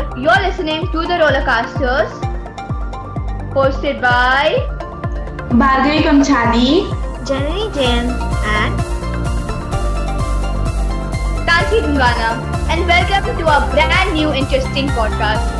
[0.00, 2.10] and you're listening to the Rollercasters,
[3.54, 4.66] hosted by
[5.62, 6.68] Bhargavi Kamchali.
[7.30, 8.06] Janani Jayan
[8.52, 8.72] and
[11.48, 12.30] Tansi Dhungana,
[12.70, 15.58] and welcome to our brand new interesting podcast.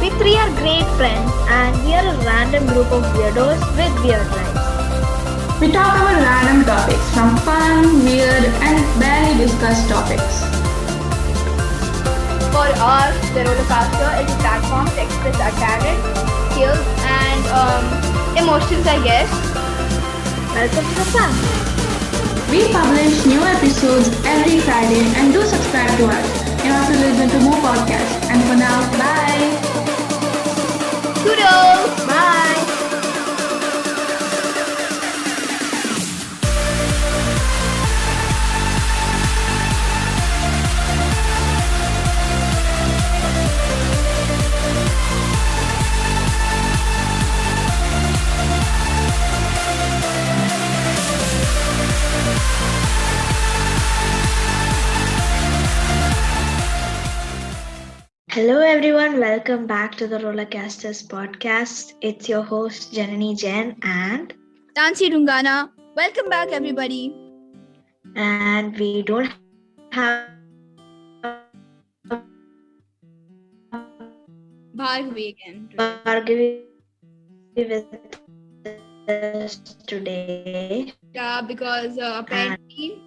[0.00, 4.28] we three are great friends and we are a random group of weirdos with weird
[4.36, 5.60] lives.
[5.60, 10.57] We talk about random topics from fun, weird, and barely discussed topics.
[12.58, 16.00] For us, the Rollercaster is a platform to express our talent,
[16.50, 17.84] skills, and um,
[18.34, 19.30] emotions, I guess.
[20.58, 21.30] Welcome to the fun.
[22.50, 26.26] We publish new episodes every Friday and do subscribe to us.
[26.64, 28.26] You to listen to more podcasts.
[28.26, 29.54] And for now, bye.
[31.22, 32.07] Kudos!
[58.38, 61.94] Hello everyone, welcome back to the Rollercasters podcast.
[62.00, 64.32] It's your host Janani Jayan and
[64.74, 65.70] Tansi Dhungana.
[65.96, 67.12] welcome back, everybody.
[68.14, 69.32] and we don't
[69.90, 70.28] have
[74.76, 75.68] Bhargavi again.
[75.76, 76.62] Bhargavi
[77.56, 77.86] with
[79.08, 79.56] us
[79.88, 80.92] today.
[81.12, 83.02] Yeah, because uh, apparently,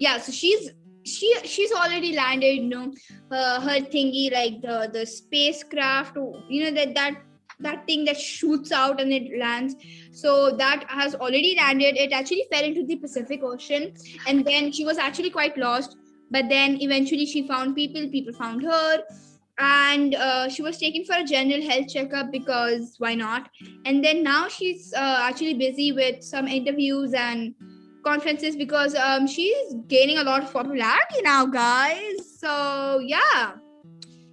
[0.00, 0.18] yeah.
[0.18, 0.72] So she's
[1.04, 2.56] she she's already landed.
[2.56, 2.92] You know,
[3.30, 6.16] her thingy like the the spacecraft.
[6.48, 7.22] You know that that
[7.60, 9.76] that thing that shoots out and it lands.
[10.12, 11.96] So that has already landed.
[11.96, 13.94] It actually fell into the Pacific Ocean,
[14.26, 15.96] and then she was actually quite lost.
[16.30, 18.08] But then eventually she found people.
[18.08, 19.02] People found her.
[19.56, 23.48] And uh, she was taken for a general health checkup because why not?
[23.84, 27.54] and then now she's uh, actually busy with some interviews and
[28.04, 32.38] conferences because um, she's gaining a lot of popularity now guys.
[32.38, 33.54] So yeah.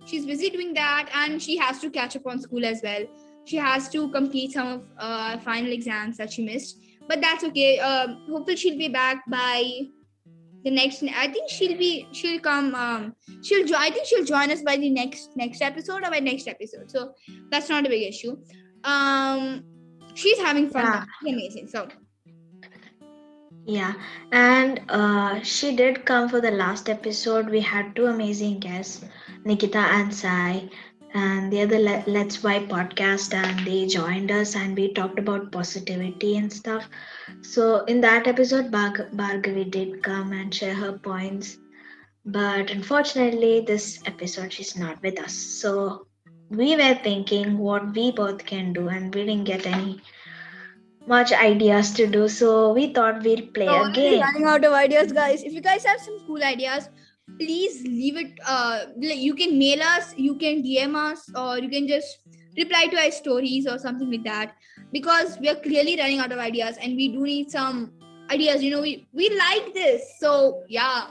[0.05, 3.05] She's busy doing that and she has to catch up on school as well.
[3.45, 6.77] She has to complete some of uh, final exams that she missed.
[7.07, 7.79] But that's okay.
[7.79, 9.88] Um, hopefully she'll be back by
[10.63, 14.51] the next i think she'll be she'll come um she'll jo- i think she'll join
[14.51, 16.89] us by the next next episode or by next episode.
[16.89, 17.13] So
[17.49, 18.38] that's not a big issue.
[18.83, 19.63] Um
[20.13, 20.83] she's having fun.
[20.83, 21.05] Yeah.
[21.27, 21.67] Amazing.
[21.67, 21.88] So
[23.66, 23.94] Yeah,
[24.31, 27.49] and uh, she did come for the last episode.
[27.49, 29.03] We had two amazing guests,
[29.45, 30.69] Nikita and Sai,
[31.13, 35.51] and the other Le- Let's Why podcast, and they joined us and we talked about
[35.51, 36.88] positivity and stuff.
[37.41, 41.57] So, in that episode, Bharg- Bhargavi did come and share her points,
[42.25, 45.33] but unfortunately, this episode she's not with us.
[45.33, 46.07] So,
[46.50, 50.01] we were thinking what we both can do, and we didn't get any
[51.07, 54.22] much ideas to do so we thought we'd play Oh, a game.
[54.22, 55.44] running out of ideas guys.
[55.44, 56.89] If you guys have some cool ideas
[57.39, 61.88] please leave it uh you can mail us you can dm us or you can
[61.88, 62.17] just
[62.57, 64.53] reply to our stories or something like that.
[64.91, 67.94] Because we are clearly running out of ideas and we do need some
[68.29, 68.62] ideas.
[68.62, 71.07] You know we we like this so yeah.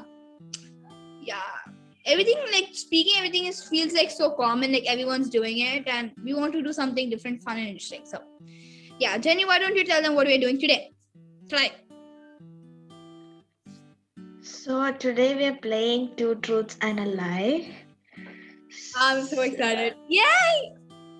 [1.22, 1.43] Yeah.
[2.07, 6.34] Everything like speaking everything is feels like so common like everyone's doing it and we
[6.34, 8.19] want to do something different fun and interesting so
[9.05, 10.81] yeah jenny why don't you tell them what we're doing today
[11.49, 11.71] try
[14.43, 17.77] so today we're playing two truths and a lie
[18.97, 19.94] I'm so excited.
[20.09, 20.72] Yay!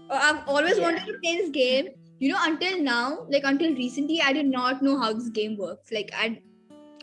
[0.09, 0.85] Oh, I've always Yeah.
[0.85, 1.89] wanted to play this game.
[2.21, 5.91] You know, until now, like until recently, I did not know how this game works.
[5.91, 6.41] Like I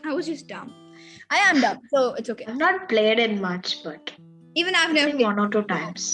[0.04, 0.72] I was just dumb.
[1.30, 2.46] I am dumb, so it's okay.
[2.48, 4.12] i've not played it much but
[4.54, 6.06] Even I've never one or two times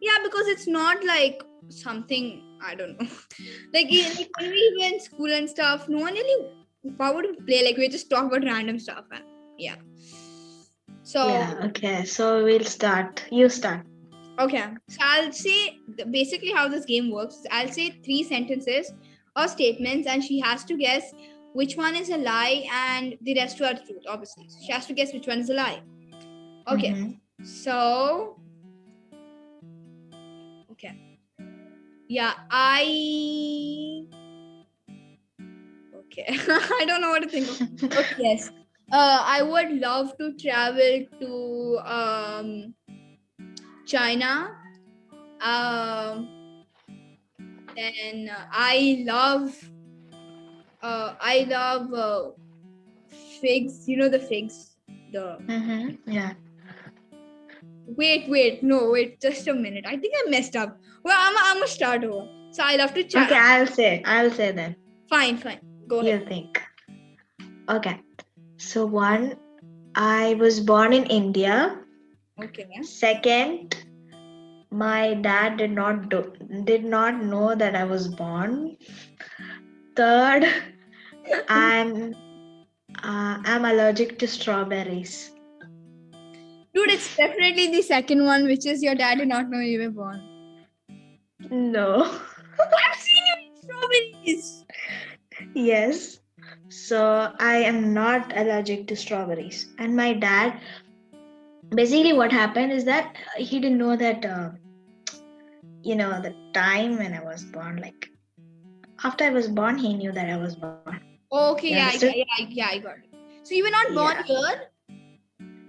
[0.00, 2.30] Yeah, because it's not like something
[2.64, 3.08] I don't know.
[3.74, 6.48] like, like when we were in school and stuff, no one really
[6.84, 7.64] would we play?
[7.64, 9.24] Like we just talk about random stuff and
[9.58, 9.76] yeah.
[11.04, 13.84] So yeah okay so we'll start you start
[14.38, 15.78] Okay, so I'll say
[16.10, 17.42] basically how this game works.
[17.50, 18.90] I'll say three sentences
[19.36, 21.12] or statements, and she has to guess
[21.52, 24.04] which one is a lie and the rest are truth.
[24.08, 25.82] Obviously, she has to guess which one is a lie.
[26.66, 27.20] Okay, Mhm.
[27.44, 28.40] so
[32.12, 34.04] yeah, I
[35.94, 37.60] okay, I don't know what to think of.
[37.96, 38.50] Okay, yes,
[38.92, 42.74] uh, I would love to travel to um
[43.86, 44.50] China.
[45.40, 46.28] Um,
[47.76, 49.56] then I love,
[50.82, 52.30] uh, I love uh,
[53.40, 53.88] figs.
[53.88, 54.76] You know the figs,
[55.12, 55.98] the Mhm.
[56.06, 56.34] yeah
[57.96, 59.84] wait, wait, no, wait, just a minute.
[59.86, 60.78] I think I messed up.
[61.04, 62.28] Well, I'm, I'm gonna start over.
[62.52, 63.30] So I love to chat.
[63.30, 64.02] Okay, I'll say.
[64.04, 64.76] I'll say then.
[65.08, 65.60] Fine, fine.
[65.88, 66.20] Go ahead.
[66.20, 66.62] You think.
[67.68, 68.00] Okay.
[68.56, 69.34] So one,
[69.94, 71.78] I was born in India.
[72.42, 72.66] Okay.
[72.82, 73.76] Second,
[74.70, 76.32] my dad did not do,
[76.64, 78.76] did not know that I was born.
[79.96, 80.44] Third,
[81.48, 82.14] I'm
[83.02, 85.32] uh, I'm allergic to strawberries.
[86.74, 89.90] Dude, it's definitely the second one, which is your dad did not know you were
[89.90, 90.66] born.
[91.50, 92.02] No.
[92.60, 94.64] I've seen you eat strawberries.
[95.54, 96.18] yes.
[96.68, 99.68] So I am not allergic to strawberries.
[99.78, 100.60] And my dad,
[101.70, 104.50] basically, what happened is that he didn't know that, uh,
[105.82, 107.76] you know, the time when I was born.
[107.76, 108.08] Like
[109.04, 111.00] after I was born, he knew that I was born.
[111.30, 113.14] Okay, yeah, yeah, yeah, yeah, I got it.
[113.42, 114.71] So you were not born here?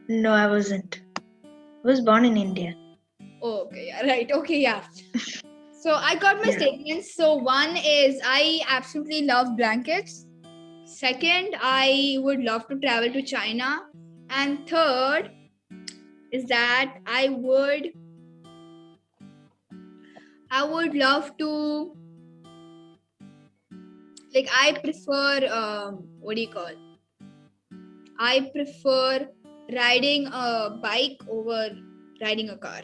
[0.10, 1.02] No, I wasn't.
[1.16, 2.76] I was born in India.
[3.42, 4.32] Oh, okay, yeah, right.
[4.32, 4.84] Okay, yeah.
[5.84, 6.58] So I got my Yeah.
[6.58, 7.14] statements.
[7.14, 10.26] So one is I absolutely love blankets.
[10.86, 13.82] Second, I would love to travel to China.
[14.30, 15.30] And third
[16.32, 17.90] is that I would
[20.52, 21.98] I would love to
[24.34, 26.72] like I prefer um what do you call?
[28.18, 29.28] I prefer
[29.76, 31.70] riding a bike over
[32.22, 32.82] riding a car.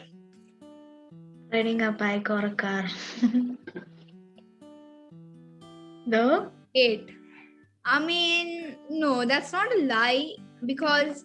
[1.52, 2.84] Riding a bike or a car.
[6.06, 6.50] no?
[6.74, 7.10] Eight.
[7.84, 10.32] I mean, no, that's not a lie
[10.66, 11.24] because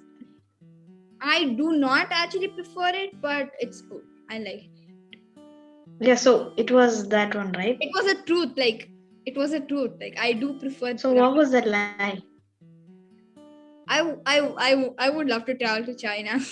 [1.21, 4.03] I do not actually prefer it, but it's good.
[4.29, 4.69] I like it.
[5.99, 7.77] Yeah, so it was that one, right?
[7.79, 8.89] It was a truth, like
[9.25, 9.91] it was a truth.
[9.99, 10.97] Like I do prefer.
[10.97, 12.21] So what was that lie?
[13.87, 16.39] I, I, I, I would love to travel to China.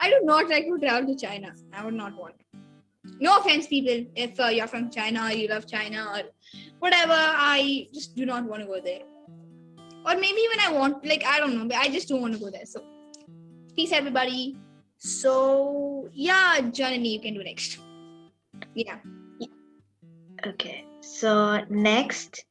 [0.00, 1.52] I do not like to travel to China.
[1.72, 2.34] I would not want.
[3.18, 4.04] No offense, people.
[4.14, 6.22] If uh, you're from China or you love China or
[6.80, 9.02] whatever, I just do not want to go there.
[10.04, 12.40] Or maybe when I want, like I don't know, but I just don't want to
[12.40, 12.66] go there.
[12.66, 12.82] So,
[13.74, 14.56] peace, everybody.
[14.98, 17.78] So yeah, Janani, you can do next.
[18.74, 18.98] Yeah.
[20.46, 20.84] Okay.
[21.00, 22.44] So next,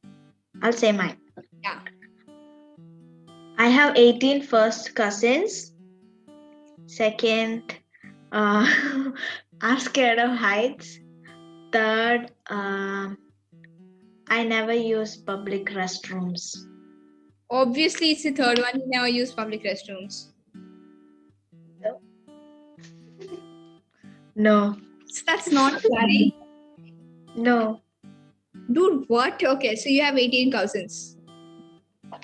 [0.62, 1.16] I'll say mine.
[1.62, 1.80] Yeah.
[3.58, 5.72] I have 18 first cousins.
[6.86, 7.74] Second,
[8.32, 8.66] uh,
[9.60, 10.98] I'm scared of heights.
[11.72, 13.18] Third, um,
[14.28, 16.54] I never use public restrooms.
[17.50, 18.80] Obviously, it's the third one.
[18.80, 20.32] You never use public restrooms.
[24.38, 24.76] No,
[25.06, 26.30] So that's not right.
[27.36, 27.80] no,
[28.72, 29.42] Dude, what?
[29.42, 31.16] Okay, so you have 18 cousins.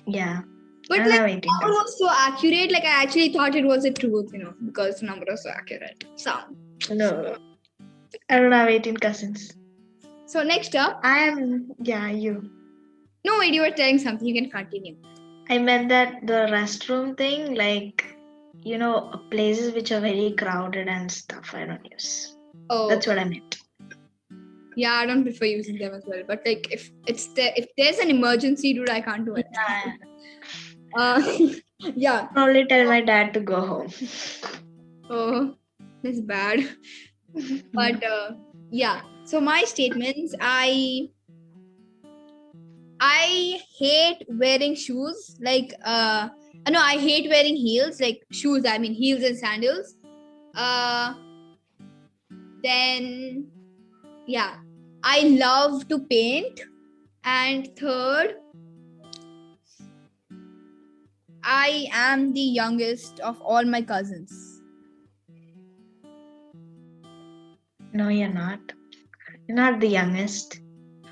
[0.06, 0.42] yeah.
[0.88, 2.72] But I like, have 18 number was so accurate.
[2.72, 5.50] Like, I actually thought it was a truth, you know, because the number was so
[5.50, 6.04] accurate.
[6.16, 6.34] So,
[6.90, 7.36] No,
[8.28, 9.52] I don't have 18 cousins.
[10.26, 12.50] so next up, I am, yeah, you.
[13.24, 14.26] no, wait, you were telling something.
[14.26, 14.96] You can continue.
[15.48, 18.04] I meant that the restroom thing, like,
[18.62, 22.36] you know, places which are very crowded and stuff, I don't use.
[22.70, 23.58] Oh, That's what I meant.
[24.76, 26.22] Yeah, I don't prefer using them as well.
[26.26, 29.46] But like, if it's there, if there's an emergency, dude, I can't do it.
[30.96, 31.22] Uh,
[31.94, 32.26] yeah.
[32.26, 33.88] Probably tell my dad to go home.
[35.10, 35.54] Oh,
[36.02, 36.68] that's bad.
[37.72, 38.32] but uh,
[38.70, 41.08] yeah so my statements i
[43.00, 46.28] i hate wearing shoes like uh
[46.70, 49.96] no i hate wearing heels like shoes i mean heels and sandals
[50.54, 51.14] uh
[52.62, 53.46] then
[54.26, 54.56] yeah
[55.02, 56.60] i love to paint
[57.24, 58.34] and third
[61.44, 64.32] i am the youngest of all my cousins
[67.94, 68.60] No, you're not.
[69.46, 70.60] You're not the youngest.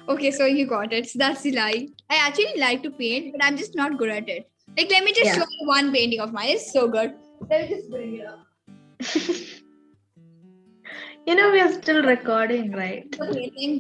[0.08, 1.08] Okay, so you got it.
[1.10, 1.88] So that's the lie.
[2.08, 4.50] I actually like to paint, but I'm just not good at it.
[4.78, 5.34] Like, let me just Yeah.
[5.34, 6.48] show you one painting of mine.
[6.50, 7.12] It's so good.
[7.50, 8.46] Let me just bring it up.
[11.30, 13.06] you know, we are still recording, right?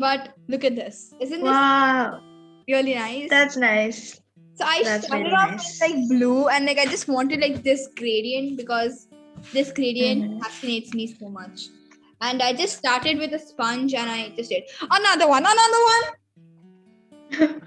[0.00, 1.12] But look at this.
[1.20, 2.20] Isn't this Wow,
[2.68, 3.28] really nice?
[3.28, 4.20] that's nice.
[4.54, 5.80] so I that's started off nice.
[5.80, 9.08] with like blue, and like I just wanted like this gradient because
[9.52, 10.40] this gradient Mhm.
[10.44, 11.66] fascinates me so much.
[12.20, 14.62] And I just started with a sponge, and I just did
[14.98, 16.04] another one, another one.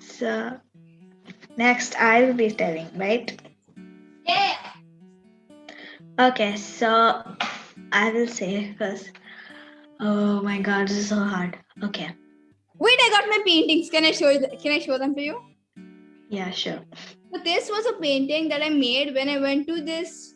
[0.00, 0.60] So,
[1.56, 3.40] next I'll be telling, right?
[4.26, 4.56] Yeah.
[6.18, 7.22] Okay, so
[7.92, 9.10] I will say because
[10.00, 11.58] Oh my god, this is so hard.
[11.82, 12.08] Okay.
[12.78, 13.90] Wait, I got my paintings.
[13.90, 14.46] Can I show you?
[14.62, 15.40] Can I show them to you?
[16.30, 16.80] Yeah, sure.
[17.32, 20.34] But this was a painting that I made when I went to this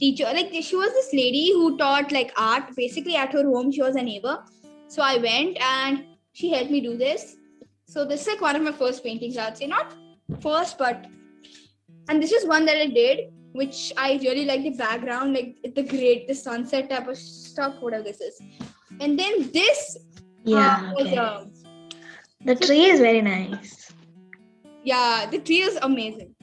[0.00, 0.24] teacher.
[0.24, 3.70] Like she was this lady who taught like art basically at her home.
[3.70, 4.42] She was a neighbor.
[4.88, 7.36] So I went and she helped me do this.
[7.86, 9.66] So this is like one of my first paintings, I'd say.
[9.66, 9.94] Not
[10.40, 11.06] first, but
[12.08, 15.82] and this is one that I did, which I really like the background, like the
[15.82, 18.40] great, the sunset type of stuff, whatever this is.
[19.00, 19.98] And then this
[20.44, 21.16] Yeah, uh, okay.
[21.16, 21.44] uh,
[22.44, 23.92] The tree is very nice.
[24.84, 26.34] yeah the tree is amazing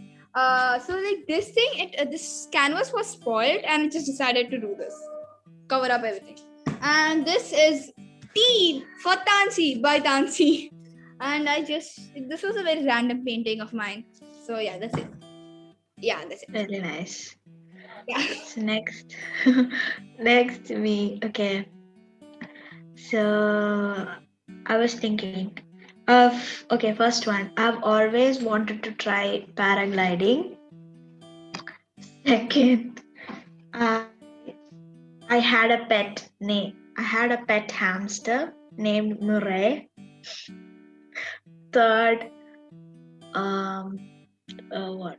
[0.42, 4.50] uh so like this thing it uh, this canvas was spoiled and I just decided
[4.52, 4.96] to do this
[5.68, 6.38] cover up everything
[6.82, 7.92] and this is
[8.36, 10.52] tea for tansi by tansi
[11.30, 12.00] and i just
[12.34, 14.06] this was a very random painting of mine
[14.48, 15.19] so yeah that's it
[16.02, 17.36] yeah that's it Very nice.
[18.08, 19.16] yeah So next,
[20.20, 21.20] next to me.
[21.24, 21.68] Okay.
[22.96, 24.08] So
[24.66, 25.58] I was thinking
[26.08, 26.94] of okay.
[26.94, 27.52] First one.
[27.58, 30.58] I've always wanted to try paragliding.
[32.26, 33.02] Second,
[33.74, 34.06] I
[35.30, 36.74] I had a pet name.
[36.98, 39.90] I had a pet hamster named Murray.
[41.72, 42.32] Third,
[43.34, 44.00] um,
[44.72, 45.18] uh, what?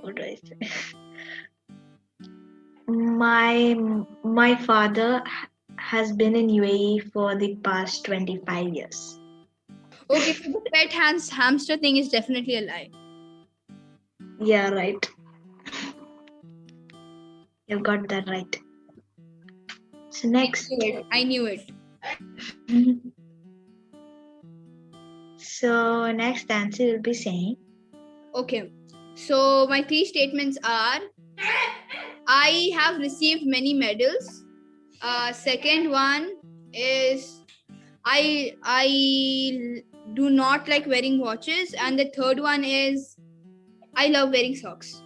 [0.00, 0.58] What do I say?
[2.88, 3.76] my
[4.24, 5.22] my father
[5.76, 9.18] has been in UAE for the past 25 years.
[10.14, 12.88] okay so the pet hands hamster thing is definitely a lie
[14.48, 15.08] Yeah, right.
[17.68, 18.56] You've got that right.
[20.18, 21.06] So next, I knew it.
[21.18, 21.70] I knew it.
[25.36, 27.56] so next Tansi will be saying,
[28.34, 28.62] Okay.
[29.26, 31.00] So my three statements are
[32.26, 34.44] I have received many medals.
[35.02, 36.36] Uh, second one
[36.72, 37.42] is
[38.04, 39.82] I I
[40.14, 43.16] do not like wearing watches, and the third one is
[43.94, 45.02] I love wearing socks.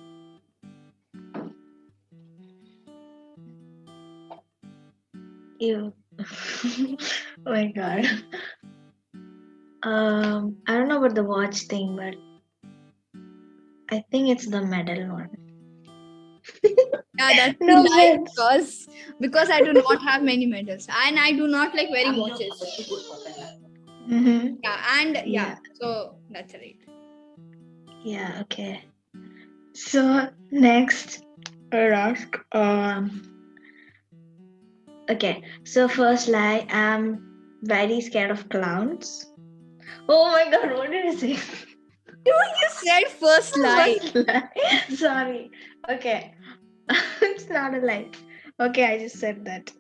[5.59, 6.97] "You." oh
[7.45, 8.07] my god.
[9.83, 12.15] Um, I don't know about the watch thing, but
[13.91, 15.31] I think it's the medal one.
[17.19, 18.89] Yeah, that's No no lie because
[19.21, 22.51] because I do not have many medals, and I do not like wearing watches.
[24.09, 24.57] Mm-hmm.
[24.63, 25.57] Yeah, and yeah, Yeah.
[25.75, 26.77] so that's right.
[28.05, 28.83] Yeah, okay.
[29.75, 31.23] So next
[31.73, 33.23] I'll ask um
[35.11, 39.27] Okay, so first lie, I'm very scared of clowns.
[40.09, 41.39] Oh my god, what did I say?
[42.61, 43.99] You said first lie.
[44.03, 44.49] First lie.
[44.89, 45.51] Sorry.
[45.91, 46.35] Okay.
[47.23, 48.09] it's not a lie.
[48.61, 49.73] Okay, I just said that.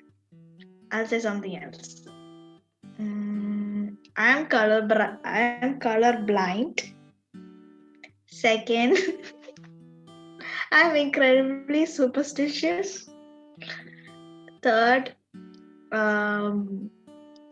[0.93, 2.03] I'll say something else.
[3.01, 6.83] Mm, I am color br- I am color blind.
[8.27, 8.99] Second,
[10.73, 13.11] I'm incredibly superstitious.
[14.63, 15.13] Third,
[15.93, 16.91] um,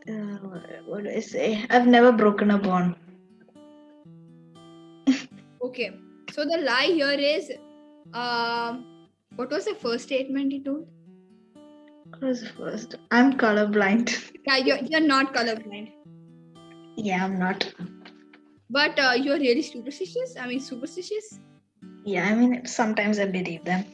[0.08, 0.36] uh,
[0.86, 1.64] what do I say?
[1.70, 2.96] I've never broken a bond.
[5.62, 5.92] Okay.
[6.32, 7.50] So the lie here is
[8.14, 8.84] um
[9.36, 10.86] what was the first statement you told?
[12.10, 12.96] What was the first?
[13.10, 14.14] I'm colorblind.
[14.46, 15.92] Yeah, you're, you're not colorblind.
[16.96, 17.72] yeah, I'm not.
[18.68, 20.34] But uh, you're really superstitious?
[20.40, 21.38] I mean superstitious?
[22.04, 23.84] Yeah, I mean, sometimes I believe them.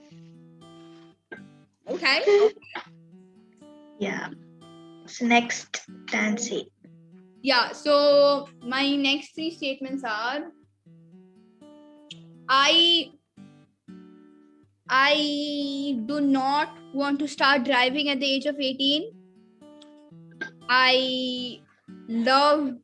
[1.88, 2.50] Okay.
[3.98, 4.28] Yeah.
[5.06, 6.66] So next, Tansi.
[7.42, 10.50] Yeah, so my next three statements are
[12.48, 13.10] I
[14.88, 19.12] I do not want to start driving at the age of 18.
[20.70, 21.60] I
[22.08, 22.74] love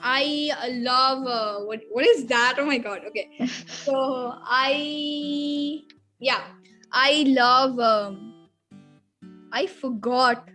[0.00, 2.56] I love uh, what what is that?
[2.58, 3.02] Oh my god.
[3.06, 3.28] Okay.
[3.66, 5.82] So I
[6.20, 6.42] yeah,
[6.92, 8.32] I love um
[9.52, 10.48] I forgot.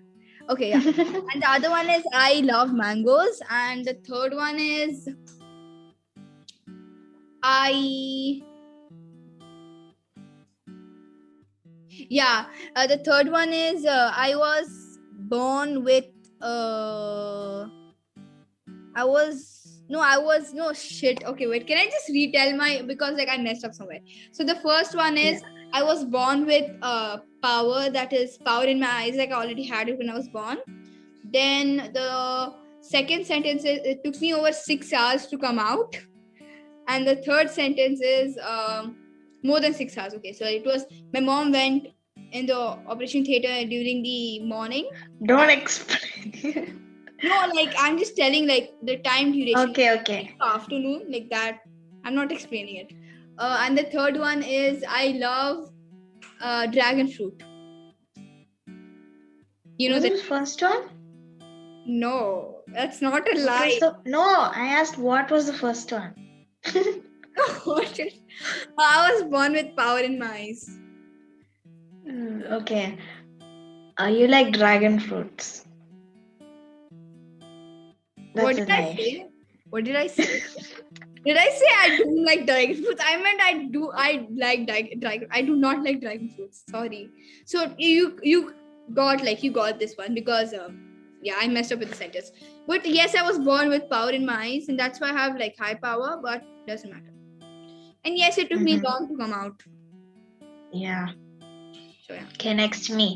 [0.49, 0.81] Okay, yeah.
[1.33, 5.09] and the other one is I love mangoes, and the third one is
[7.43, 8.41] I.
[12.09, 16.05] Yeah, uh, the third one is uh, I was born with.
[16.41, 17.67] Uh,
[18.95, 21.23] I was no, I was no shit.
[21.25, 21.65] Okay, wait.
[21.65, 23.99] Can I just retell my because like I messed up somewhere.
[24.31, 25.41] So the first one is
[25.71, 29.15] I was born with uh power that is power in my eyes.
[29.15, 30.57] Like I already had it when I was born.
[31.23, 35.97] Then the second sentence is it took me over six hours to come out,
[36.87, 38.95] and the third sentence is um
[39.43, 40.13] more than six hours.
[40.15, 41.87] Okay, so it was my mom went
[42.31, 44.89] in the operation theater during the morning
[45.25, 46.83] Don't explain.
[47.23, 49.71] No, like I'm just telling like the time duration.
[49.71, 50.35] Okay, okay.
[50.41, 51.59] Afternoon, like that.
[52.03, 52.93] I'm not explaining it.
[53.39, 55.71] Uh, and the third one is I love
[56.41, 57.41] uh, dragon fruit.
[59.77, 60.89] You know the first one?
[61.85, 63.77] no, that's not a lie.
[63.79, 66.13] the- no, I asked what was the first one.
[67.63, 67.99] What
[68.77, 70.77] I was born with power in my eyes.
[72.07, 72.97] Mm, okay.
[73.97, 75.65] Are you like dragon fruits.
[78.33, 79.25] what That's a did I say?
[79.69, 80.23] What did I say?
[81.25, 83.01] did I say I don't like dragon fruits?
[83.05, 83.91] I meant I do.
[83.93, 84.99] I like dragon.
[84.99, 86.63] dragon I do not like dragon fruits.
[86.69, 87.09] Sorry.
[87.45, 88.53] So you you
[88.93, 90.79] got like you got this one because um,
[91.27, 92.31] yeah I messed up with the sentence.
[92.71, 95.37] But yes, I was born with power in my eyes, and that's why I have
[95.43, 96.11] like high power.
[96.27, 97.13] But doesn't matter.
[98.05, 98.83] And yes, it took me Mhm.
[98.89, 99.63] long to come out.
[100.83, 101.07] Yeah.
[102.07, 103.07] So yeah, Okay, next me.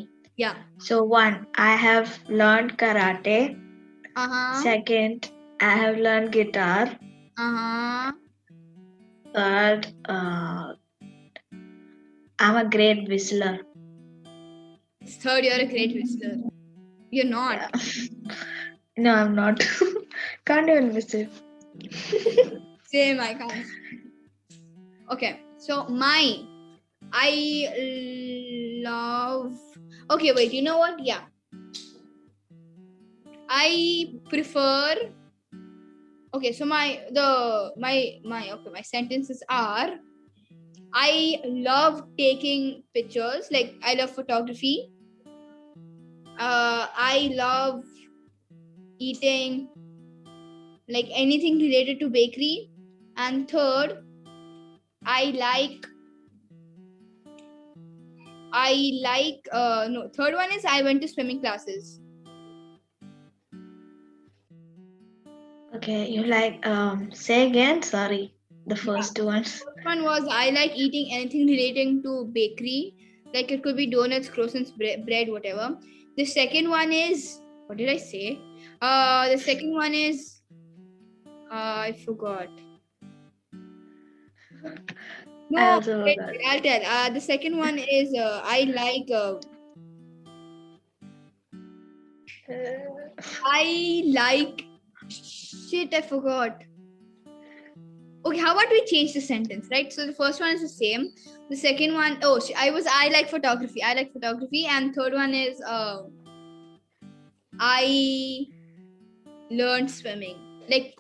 [0.44, 0.56] yeah.
[0.90, 1.36] So one,
[1.68, 3.40] I have learned karate.
[4.16, 4.62] Uh huh.
[4.64, 5.30] Second,
[5.70, 6.82] I have learned guitar.
[7.46, 8.12] Uh huh.
[9.36, 10.74] Third, uh,
[12.46, 13.54] I'm a great whistler.
[15.26, 16.36] Third, you're a great whistler.
[17.12, 17.60] You're not.
[17.60, 18.36] Yeah.
[18.98, 19.60] no, I'm not.
[20.46, 21.28] Can't even whistle.
[22.88, 23.66] Same, I can't.
[25.12, 26.44] Okay, so my,
[27.12, 29.54] I love.
[30.10, 30.54] Okay, wait.
[30.54, 31.04] You know what?
[31.04, 31.22] Yeah,
[33.50, 34.96] I prefer.
[36.34, 40.00] Okay, so my the my my okay my sentences are.
[40.94, 43.48] I love taking pictures.
[43.52, 44.92] Like I love photography.
[46.42, 47.84] Uh, I love
[49.00, 49.68] eating
[50.90, 52.70] like anything related to bakery
[53.18, 53.98] and third
[55.06, 55.88] i like
[58.54, 58.72] i
[59.04, 62.00] like uh no third one is i went to swimming classes
[65.76, 67.82] Okay, you like um say again?
[67.82, 68.34] Sorry,
[68.68, 69.54] the first two ones.
[69.60, 72.94] first one was i like eating anything relating to bakery
[73.34, 75.68] like it could be donuts croissants bre- bread whatever
[76.18, 78.40] the second one is what did i say
[78.82, 80.42] uh the second one is
[81.52, 82.50] uh i forgot
[85.50, 86.32] no I also wait, forgot.
[86.32, 89.36] wait, i'll tell uh the second one is uh, i like uh,
[93.46, 94.66] I like
[95.08, 95.94] shit.
[95.94, 96.64] I forgot.
[98.24, 99.92] Okay, how about we change the sentence, right?
[99.92, 101.10] So the first one is the same.
[101.50, 103.82] The second one, oh, I was I like photography.
[103.82, 106.04] I like photography, and third one is uh,
[107.60, 108.46] I
[109.50, 110.38] learned swimming,
[110.70, 111.00] like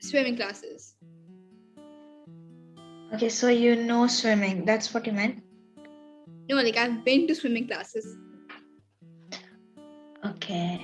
[0.00, 0.94] swimming classes.
[3.14, 4.64] Okay, so you know swimming.
[4.64, 5.42] That's what you meant.
[6.48, 8.16] No, like I've been to swimming classes.
[10.24, 10.80] Okay.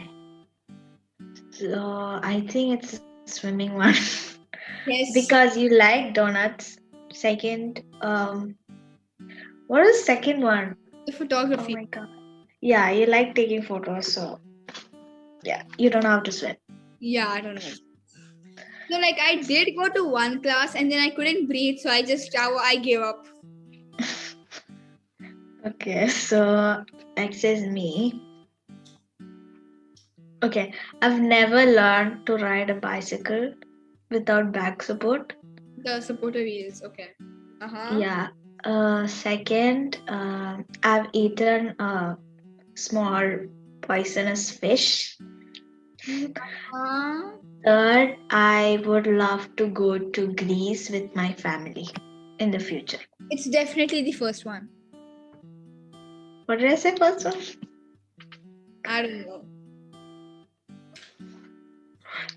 [1.51, 3.94] So I think it's swimming one
[4.88, 6.77] Yes, because you like donuts.
[7.12, 8.55] Second, um,
[9.66, 10.77] what is second one?
[11.09, 11.74] the photography.
[11.74, 12.09] Oh my god.
[12.61, 14.40] Yeah, you like taking photos, so
[15.42, 16.57] yeah, you don't have to swim.
[17.01, 17.74] Yeah, I don't know.
[18.90, 22.03] So like I did go to one class and then I couldn't breathe, so I
[22.03, 23.27] just I, I gave up.
[25.66, 26.85] Okay, so
[27.16, 28.22] next is me.
[30.42, 30.72] Okay,
[31.03, 33.53] I've never learned to ride a bicycle
[34.11, 35.35] without back support.
[35.85, 37.11] The supporter wheels, okay.
[37.61, 37.99] Uh huh.
[37.99, 38.29] Yeah.
[38.64, 42.16] Uh, second, uh, I've eaten a
[42.75, 43.23] small
[43.83, 45.16] poisonous fish.
[46.75, 47.21] Uh,
[47.64, 51.88] Third, I would love to go to Greece with my family
[52.38, 53.01] in the future.
[53.31, 54.68] it's definitely the first one.
[56.47, 57.40] What did I say first one?
[58.87, 59.44] I don't know.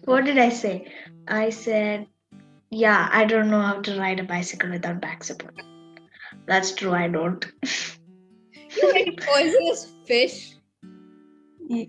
[0.05, 0.91] What did I say?
[1.27, 2.07] I said,
[2.69, 5.61] yeah, I don't know how to ride a bicycle without back support.
[6.47, 7.45] That's true, I don't.
[8.77, 10.55] You had poisonous fish.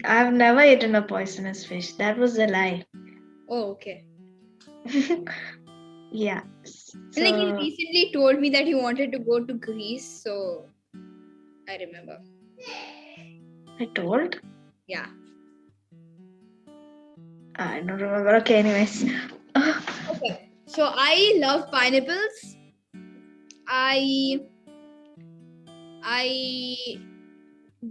[0.04, 1.92] I've never eaten a poisonous fish.
[1.94, 2.84] That was a lie.
[3.48, 4.04] Oh, okay.
[6.10, 6.42] yeah.
[7.16, 10.66] And like he recently told me that he wanted to go to Greece, so
[11.68, 12.18] I remember.
[13.80, 14.40] I told?
[14.86, 15.06] Yeah.
[17.56, 18.36] I don't remember.
[18.36, 19.04] Okay, anyways.
[20.10, 20.48] Okay.
[20.66, 22.56] So I love pineapples.
[23.68, 24.40] I
[26.02, 26.76] I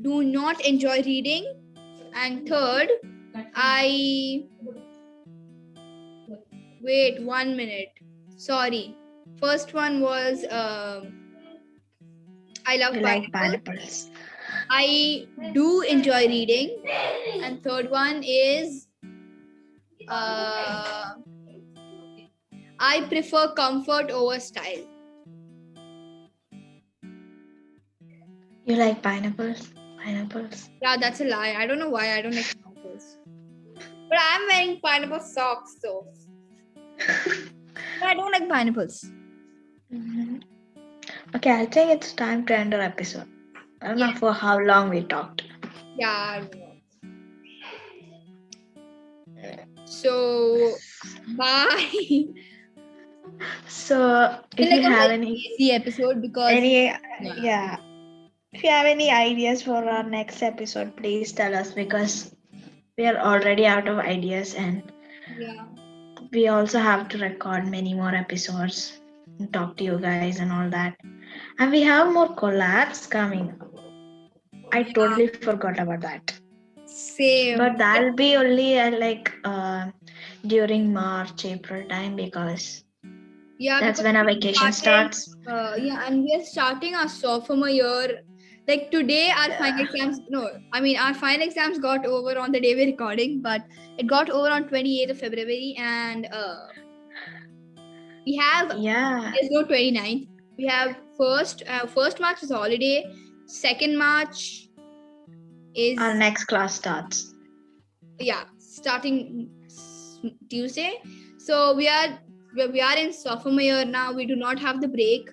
[0.02, 1.46] do not enjoy reading.
[2.14, 2.90] And third,
[3.56, 4.46] I
[6.82, 7.90] wait one minute.
[8.38, 8.96] Sorry.
[9.40, 11.14] First one was um
[12.66, 13.32] I love I like pineapples.
[13.32, 14.10] pineapples.
[14.70, 16.84] I do enjoy reading.
[17.44, 18.88] And third one is
[20.12, 21.14] Uh,
[22.80, 24.86] I prefer comfort over style.
[28.66, 29.70] You like pineapples?
[30.04, 30.70] Pineapples.
[30.82, 31.56] Yeah, that's a lie.
[31.58, 33.18] I don't know why I don't like pineapples.
[34.10, 36.06] But I'm wearing pineapple socks, so.
[36.98, 39.06] But I don't like pineapples.
[39.94, 40.42] Mhm.
[41.36, 43.28] Okay, I think it's time to end our episode.
[43.82, 45.44] I don't know for how long we talked.
[45.98, 46.68] Yeah, I don't know.
[49.92, 50.84] So,
[51.38, 52.26] bye.
[53.68, 57.44] So, if It's you have any easy episode because any Yeah.
[57.44, 57.78] yeah.
[58.54, 62.36] if you have any ideas for our next episode, please tell us because
[62.98, 64.84] we are already out of ideas and
[65.36, 65.66] yeah,
[66.32, 69.00] we also have to record many more episodes
[69.40, 70.96] and talk to you guys and all that.
[71.60, 73.56] And we have more collabs coming.
[74.74, 74.94] I Yeah.
[74.94, 76.41] totally forgot about that.
[76.92, 77.58] Same.
[77.58, 79.92] But that'll be only uh, like uh,
[80.48, 82.84] during March, April time because
[83.58, 85.36] yeah, that's because when our vacation started- starts.
[85.48, 88.22] Uh, yeah, and we are starting our sophomore year.
[88.68, 90.20] Like today, our final exams.
[90.30, 93.64] No, I mean our final exams got over on the day we're recording, but
[93.98, 96.68] it got over on 28th of February, and uh,
[98.26, 99.32] we have Yeah.
[99.34, 100.28] there's no 29th.
[100.58, 103.04] We have first uh, first March is holiday.
[103.48, 104.68] Second March
[105.76, 107.34] is Our next class starts.
[108.20, 109.50] yeah starting
[110.50, 111.02] Tuesday.
[111.38, 112.20] So we are
[112.56, 114.14] we we are in sophomore year now.
[114.14, 115.30] We do not have the break.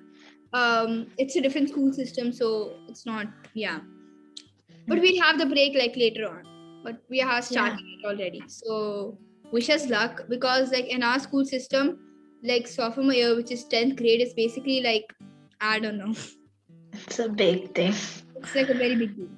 [0.52, 3.80] Um, it's a different school system, so it's not yeah.
[4.86, 6.44] But we'll have the break like later on.
[6.84, 8.42] But we are starting it already.
[8.46, 9.18] So
[9.52, 11.98] wish us luck because like in our school system,
[12.42, 15.12] like sophomore year, which is tenth grade, is basically like
[15.60, 16.14] I don't know.
[16.92, 17.92] It's a big thing.
[18.36, 19.28] It's like a very big deal.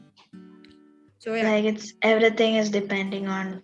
[1.20, 1.50] So yeah.
[1.50, 3.62] Like it's everything is depending on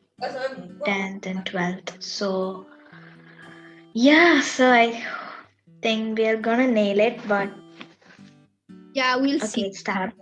[0.84, 2.02] 10th and 12th.
[2.02, 2.66] So
[3.94, 5.02] yeah, so I
[5.82, 7.50] think we are gonna nail it, but
[8.94, 9.66] Yeah, we'll okay, see.
[9.68, 10.12] it's time.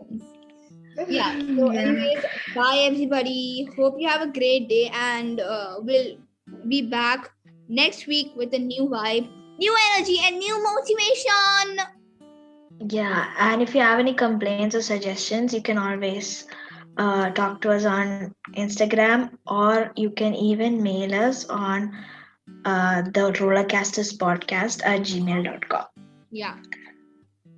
[1.09, 6.17] yeah so anyways bye everybody hope you have a great day and uh, we'll
[6.69, 7.31] be back
[7.69, 11.87] next week with a new vibe new energy and new motivation
[12.89, 16.47] Yeah, and if you have any complaints or suggestions, you can always
[16.97, 18.27] uh, talk to us on
[18.57, 21.91] Instagram or you can even mail us on
[22.65, 25.87] uh, the Rollercasters podcast at gmail.com.
[26.31, 26.57] yeah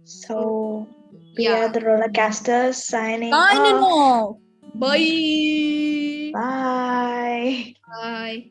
[0.04, 0.88] So
[1.36, 1.66] we Yeah.
[1.66, 4.36] are the Rollercasters signing off
[4.74, 7.74] bye Bye.
[7.88, 8.50] bye